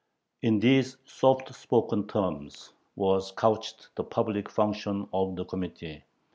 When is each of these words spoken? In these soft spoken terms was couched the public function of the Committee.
In 0.41 0.59
these 0.61 0.97
soft 1.05 1.53
spoken 1.53 2.07
terms 2.07 2.73
was 2.95 3.31
couched 3.37 3.89
the 3.93 4.03
public 4.03 4.49
function 4.49 5.07
of 5.13 5.35
the 5.35 5.45
Committee. 5.45 6.05